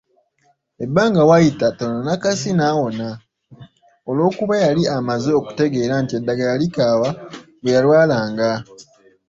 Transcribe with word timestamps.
Ebbanga 0.85 1.21
waayita 1.29 1.67
tono 1.77 1.97
Nakasi 2.05 2.49
naawona 2.57 3.07
olw’okuba 4.09 4.55
yali 4.65 4.83
amaze 4.97 5.29
okutegeera 5.39 5.95
nti 6.03 6.13
eddagala 6.19 6.53
likaawa 6.61 7.09
bwe 7.61 7.73
yalwalanga. 7.75 8.51